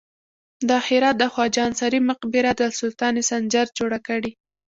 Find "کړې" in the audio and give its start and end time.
4.07-4.31